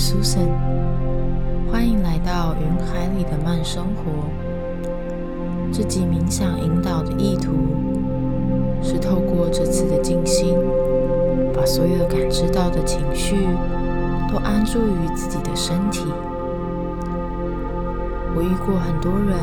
[0.00, 0.48] Susan，
[1.70, 4.10] 欢迎来到云海里的慢生活。
[5.70, 7.52] 这集冥想引导的意图
[8.82, 10.56] 是透过这次的静心，
[11.54, 13.46] 把所有感知到的情绪
[14.32, 16.06] 都安住于自己的身体。
[18.34, 19.38] 我遇过很多人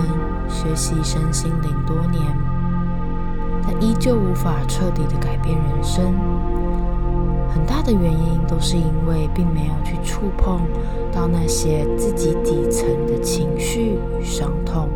[0.49, 2.19] 学习身心灵多年，
[3.61, 6.15] 但依旧无法彻底的改变人生。
[7.49, 10.61] 很大的原因都是因为并没有去触碰
[11.11, 14.89] 到那些自己底层的情绪与伤痛，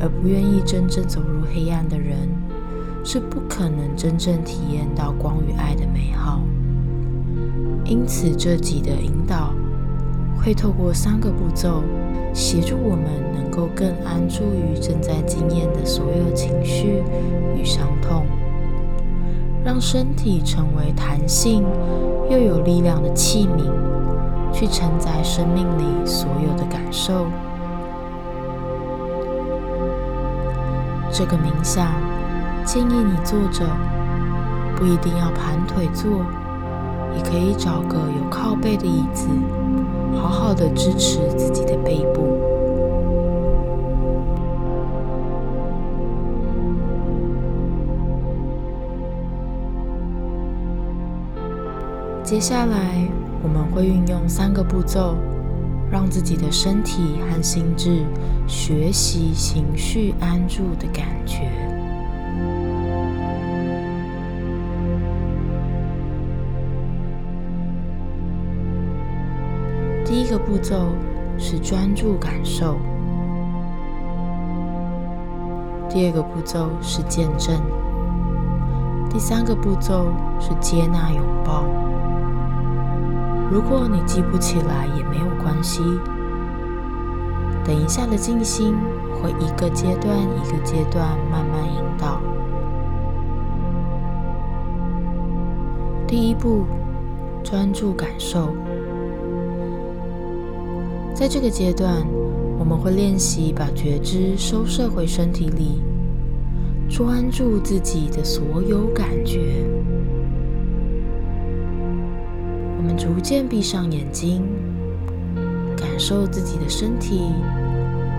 [0.00, 2.16] 而不愿意真正走入黑暗的人，
[3.04, 6.40] 是不可能真正体验到光与爱的美好。
[7.84, 9.52] 因此，这集的引导
[10.36, 11.82] 会透过三个步骤，
[12.32, 13.04] 协助我们
[13.34, 17.02] 能够更安住于正在经验的所有情绪
[17.54, 18.24] 与伤痛。
[19.64, 21.64] 让身体成为弹性
[22.30, 23.64] 又有力量的器皿，
[24.52, 27.26] 去承载生命里所有的感受。
[31.10, 31.86] 这个冥想
[32.64, 33.64] 建议你坐着，
[34.76, 36.10] 不一定要盘腿坐，
[37.16, 39.28] 也可以找个有靠背的椅子，
[40.14, 42.53] 好好的支持自己的背部。
[52.24, 53.06] 接下来，
[53.42, 55.14] 我们会运用三个步骤，
[55.90, 58.02] 让自己的身体和心智
[58.46, 61.42] 学习情绪安住的感觉。
[70.02, 70.94] 第一个步骤
[71.36, 72.78] 是专注感受，
[75.90, 77.60] 第二个步骤是见证，
[79.10, 80.06] 第三个步骤
[80.40, 81.64] 是接纳拥抱。
[83.50, 85.82] 如果你记不起来也没有关系，
[87.64, 88.74] 等一下的静心
[89.22, 92.20] 会一个阶段一个阶段慢慢引导。
[96.06, 96.66] 第一步，
[97.42, 98.52] 专注感受。
[101.14, 102.04] 在这个阶段，
[102.58, 105.80] 我们会练习把觉知收摄回身体里，
[106.88, 109.64] 专注自己的所有感觉。
[112.84, 114.46] 我们逐渐闭上眼睛，
[115.74, 117.32] 感受自己的身体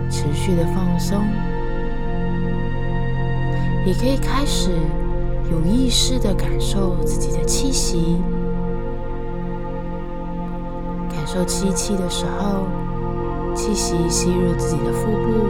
[0.09, 1.22] 持续的放松，
[3.86, 4.72] 也可以开始
[5.52, 8.18] 有意识的感受自己的气息。
[11.12, 12.66] 感受吸气的时候，
[13.53, 15.46] 气息吸入自己的腹部；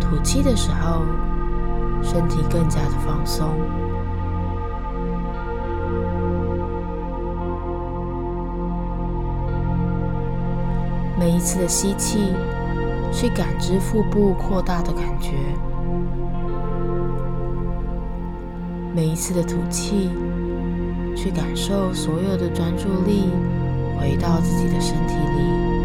[0.00, 1.02] 吐气的时候，
[2.04, 3.48] 身体更加的放松。
[11.22, 12.32] 每一次的吸气，
[13.12, 15.30] 去感知腹部扩大的感觉；
[18.92, 20.10] 每一次的吐气，
[21.14, 23.30] 去感受所有的专注力
[23.96, 25.81] 回到自己的身体里。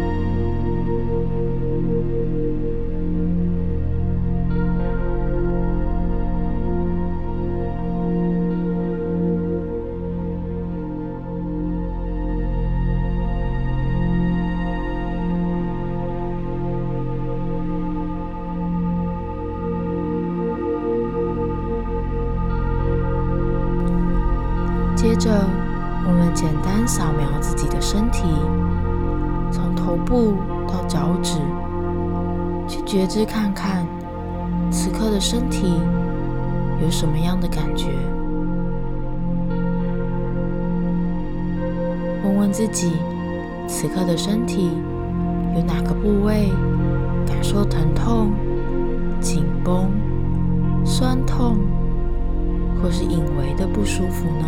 [25.08, 25.30] 接着，
[26.06, 28.24] 我们简单扫描自己的身体，
[29.50, 30.34] 从头部
[30.66, 31.38] 到脚趾，
[32.68, 33.86] 去觉知看看
[34.70, 35.80] 此刻的身体
[36.82, 37.86] 有什么样的感觉。
[42.22, 42.92] 问问自己，
[43.66, 44.72] 此刻的身体
[45.54, 46.52] 有哪个部位
[47.26, 48.32] 感受疼痛、
[49.22, 49.90] 紧绷、
[50.84, 51.56] 酸痛，
[52.82, 54.46] 或是隐微的不舒服呢？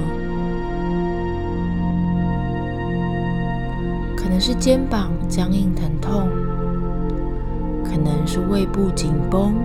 [4.31, 6.29] 可能是肩膀僵硬疼痛，
[7.85, 9.57] 可能是胃部紧绷，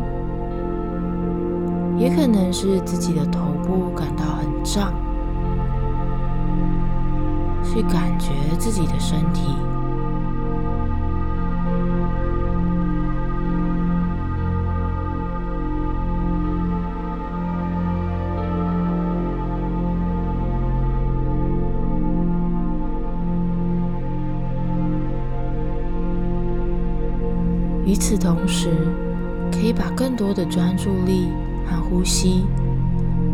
[2.00, 4.92] 也可能是自己的头部感到很胀。
[7.64, 9.56] 去感觉自己的身体。
[27.96, 28.68] 与此同时，
[29.50, 31.30] 可以把更多的专注力
[31.66, 32.44] 和呼吸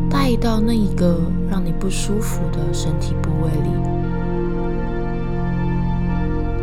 [0.07, 1.19] 带到那一个
[1.49, 3.71] 让你不舒服的身体部位里，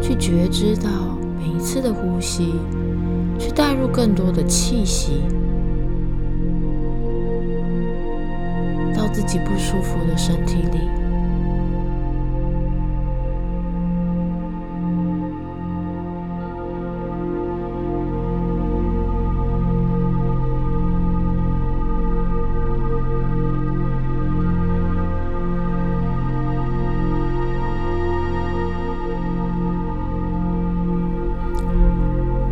[0.01, 0.89] 去觉知到
[1.41, 2.55] 每一次的呼吸，
[3.37, 5.25] 去带入更多的气息
[8.95, 10.98] 到自己不舒服的身体里。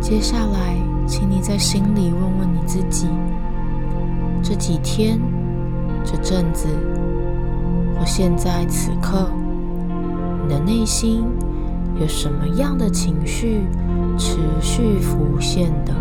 [0.09, 0.73] 接下来，
[1.05, 3.09] 请你在心里问问你自己：
[4.41, 5.19] 这几天、
[6.01, 6.69] 这阵子，
[7.93, 9.29] 或现在此刻，
[10.43, 11.25] 你的内心
[11.99, 13.63] 有什么样的情绪
[14.17, 15.93] 持续浮现的？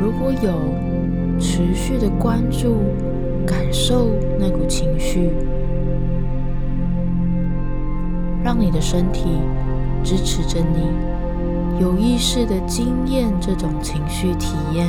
[0.00, 0.50] 如果有，
[1.38, 2.78] 持续的关注、
[3.46, 5.30] 感受那股情绪。
[8.54, 9.40] 让你的身体
[10.04, 10.86] 支持着你，
[11.80, 14.86] 有意识的经验这种情绪体验。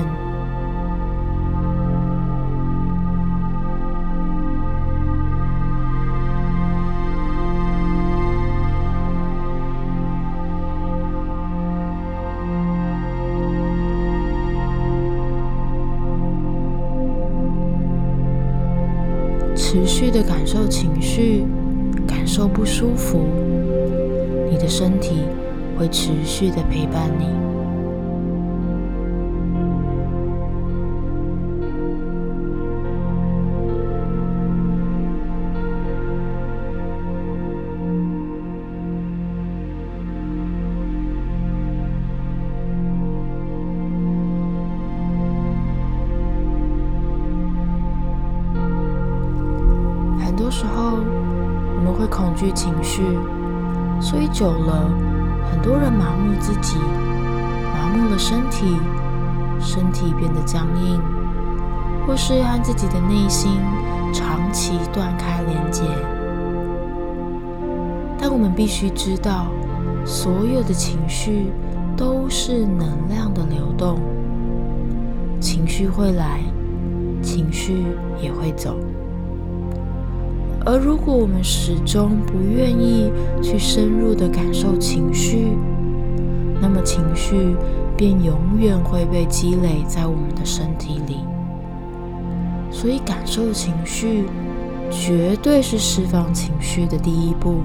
[52.51, 53.01] 情绪。
[54.01, 54.89] 所以久了，
[55.49, 56.77] 很多人麻木自己，
[57.73, 58.77] 麻木了身体，
[59.59, 61.01] 身体变得僵硬，
[62.05, 63.51] 或是和自己的内心
[64.11, 65.83] 长期断开连接。
[68.17, 69.47] 但我们必须知道，
[70.05, 71.51] 所有的情绪
[71.95, 73.99] 都是能量的流动，
[75.39, 76.41] 情绪会来，
[77.21, 77.85] 情绪
[78.21, 78.75] 也会走。
[80.65, 83.11] 而如果我们始终不愿意
[83.41, 85.57] 去深入的感受情绪，
[86.61, 87.55] 那么情绪
[87.97, 91.17] 便永远会被积累在我们的身体里。
[92.71, 94.25] 所以，感受情绪
[94.89, 97.57] 绝对是释放情绪的第一步。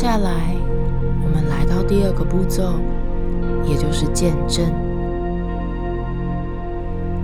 [0.00, 0.56] 下来，
[1.22, 2.72] 我们来到第二个步骤，
[3.68, 4.64] 也就是见证。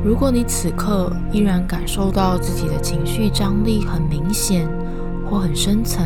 [0.05, 4.69] 如果你此刻依然感受到自己的情绪张力很明显
[5.25, 6.05] 或很深层，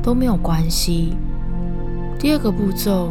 [0.00, 1.16] 都没有关系。
[2.16, 3.08] 第二个步骤，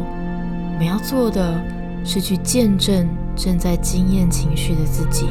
[0.72, 1.60] 我们要做的
[2.06, 5.26] 是去见证正在经验情绪的自己。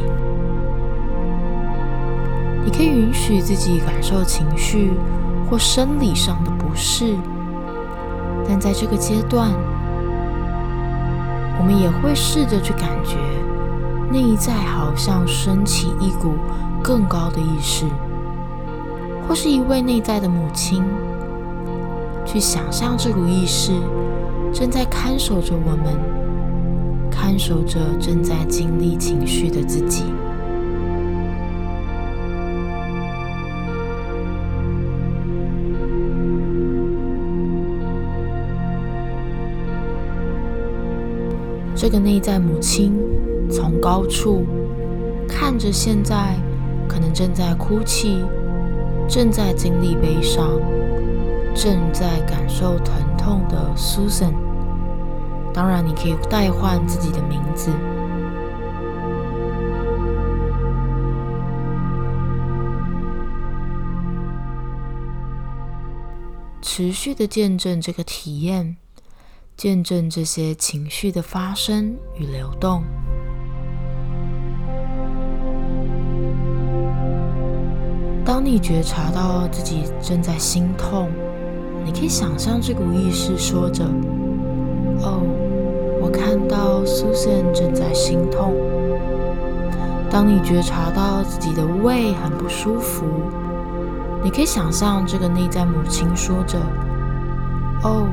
[2.63, 4.91] 你可以允许自己感受情绪
[5.49, 6.54] 或生理上的。
[6.75, 7.15] 是，
[8.47, 9.51] 但在这个阶段，
[11.57, 13.15] 我们也会试着去感觉
[14.11, 16.33] 内在好像升起一股
[16.83, 17.85] 更高的意识，
[19.27, 20.83] 或是一位内在的母亲，
[22.25, 23.71] 去想象这股意识
[24.53, 30.03] 正在看守着我们，看守着正在经历情绪的自己。
[41.75, 42.97] 这个内在母亲
[43.51, 44.45] 从高处
[45.27, 46.35] 看着现在
[46.87, 48.23] 可能正在哭泣、
[49.09, 50.49] 正在经历悲伤、
[51.53, 54.33] 正在感受疼痛的 Susan。
[55.53, 57.69] 当然，你可以代换自己的名字，
[66.61, 68.77] 持续的见证这个体验。
[69.57, 72.83] 见证这些情绪的发生与流动。
[78.25, 81.09] 当你觉察到自己正在心痛，
[81.85, 83.85] 你可以想象这股意识说着
[85.01, 85.21] ：“哦，
[86.01, 88.53] 我看到 Susan 正在心痛。”
[90.11, 93.05] 当你觉察到自己的胃很不舒服，
[94.23, 96.57] 你可以想象这个内在母亲说着
[97.83, 98.07] ：“哦，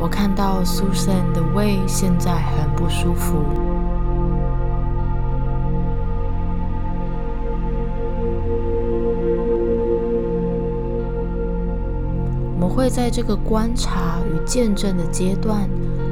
[0.00, 3.44] 我看到 Susan 的胃现在很不舒服。”
[12.54, 15.68] 我们会在这个观察与见证的阶段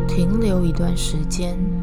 [0.06, 1.77] 停留一段时间。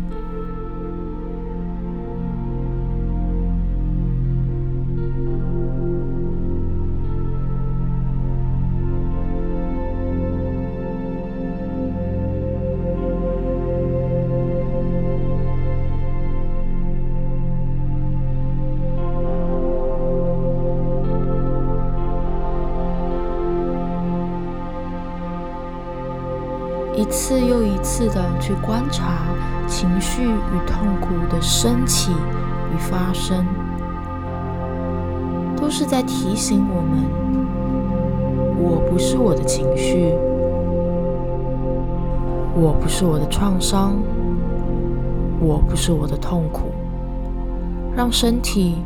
[27.05, 29.27] 一次又一次的去观察
[29.67, 33.45] 情绪与痛苦的升起与发生，
[35.55, 37.05] 都是在提醒我们：
[38.57, 40.15] 我不是我的情绪，
[42.55, 43.93] 我不是我的创伤，
[45.39, 46.71] 我不是我的痛苦。
[47.95, 48.77] 让身体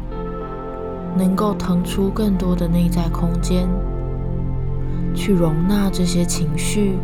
[1.17, 3.65] 能够腾出更多的内在空间，
[5.15, 6.97] 去容纳这些情绪。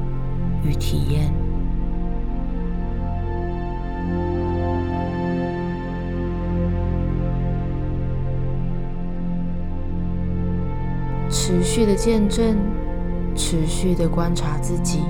[0.68, 1.32] 与体验，
[11.30, 12.58] 持续的见证，
[13.36, 15.04] 持续的观察自己。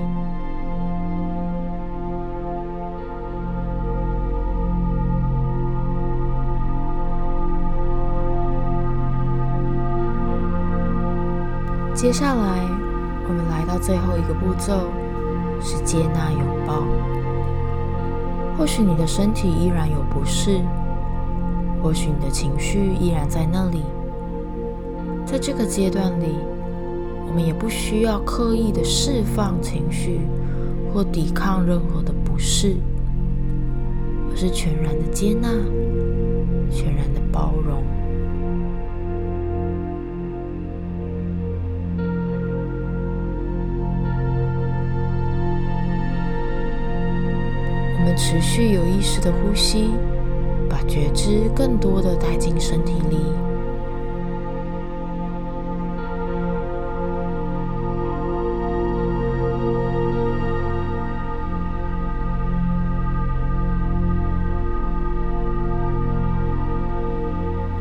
[11.94, 12.62] 接下来，
[13.26, 15.05] 我们来到最后一个步骤。
[15.60, 16.82] 是接纳拥抱。
[18.56, 20.60] 或许你的身体依然有不适，
[21.82, 23.82] 或许你的情绪依然在那里。
[25.24, 26.36] 在这个阶段里，
[27.28, 30.20] 我们也不需要刻意的释放情绪
[30.92, 32.76] 或抵抗任何的不适，
[34.30, 35.48] 而是全然的接纳，
[36.70, 37.82] 全然的包容。
[48.14, 49.90] 持续有意识的呼吸，
[50.68, 53.18] 把觉知更多的带进身体里。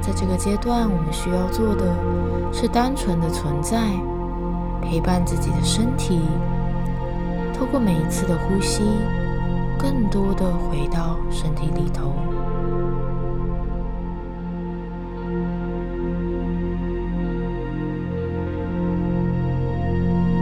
[0.01, 1.96] 在这个阶段，我们需要做的
[2.53, 3.77] 是单纯的存在，
[4.82, 6.22] 陪伴自己的身体，
[7.53, 8.84] 透过每一次的呼吸。
[9.86, 12.12] 更多的回到身体里头。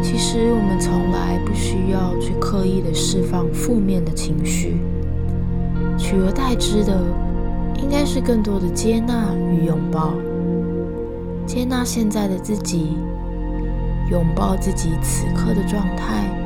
[0.02, 4.78] 其实我们从来不需要去刻意的释放负面的情绪，
[5.98, 6.98] 取而代之的
[7.76, 10.14] 应该是更多的接纳与拥抱。
[11.46, 12.96] 接纳现在的自己，
[14.10, 16.43] 拥抱自己此刻的状态。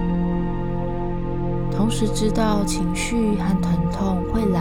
[1.77, 4.59] 同时知道情绪和疼痛会来，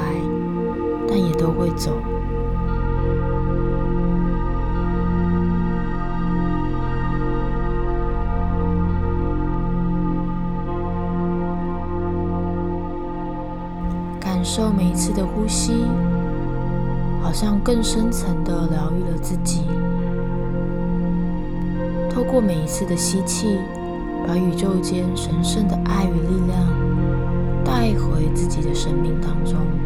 [1.09, 1.91] 但也都会走。
[14.21, 15.87] 感受每一次的呼吸，
[17.23, 19.65] 好像更深层的疗愈了自己。
[22.11, 23.59] 透过每一次的吸气，
[24.29, 26.96] 把宇宙间神圣的爱与力量。
[27.67, 29.86] 带回自己的生命当中。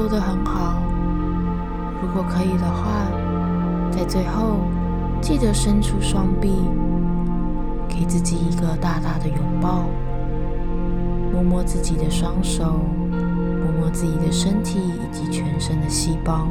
[0.00, 0.82] 做得很好。
[2.00, 3.06] 如果可以的话，
[3.90, 4.60] 在最后
[5.20, 6.54] 记得伸出双臂，
[7.86, 9.84] 给自己一个大大的拥抱，
[11.30, 12.80] 摸摸自己的双手，
[13.10, 16.48] 摸摸自己的身体以及全身的细胞。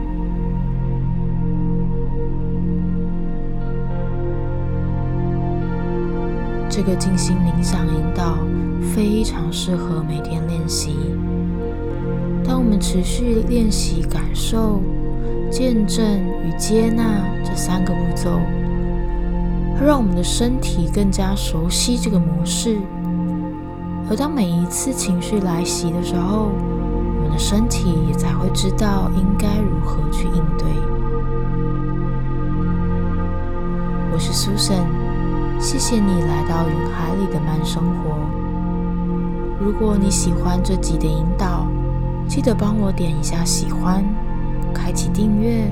[6.70, 8.38] 这个静心冥想引导
[8.94, 10.96] 非常适合每天练习。
[12.50, 14.82] 当我们持续练习感受、
[15.52, 16.04] 见证
[16.44, 17.04] 与接纳
[17.46, 18.40] 这三个步骤，
[19.78, 22.80] 会让我们的身体更加熟悉这个模式。
[24.10, 26.50] 而当每一次情绪来袭的时候，
[27.18, 30.68] 我们的身体也才会知道应该如何去应对。
[34.12, 34.88] 我是 Susan，
[35.62, 38.18] 谢谢你来到云海里的慢生活。
[39.64, 41.68] 如果你喜欢这集的引导，
[42.30, 44.06] 记得帮我点一下喜欢，
[44.72, 45.68] 开启订阅。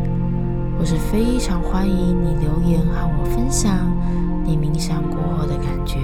[0.79, 3.95] 我是非常欢迎你留言和我分享
[4.43, 5.99] 你冥想过后的感觉。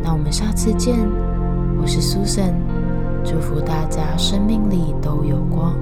[0.00, 0.96] 那我们下次见，
[1.82, 2.54] 我是 Susan，
[3.24, 5.74] 祝福大家生命里都有光。